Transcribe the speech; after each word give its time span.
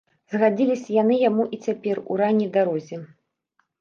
Згадзіліся 0.35 0.95
яны 0.95 1.15
яму 1.29 1.45
і 1.57 1.61
цяпер, 1.67 2.03
у 2.15 2.19
ранняй 2.23 2.49
дарозе. 2.59 2.97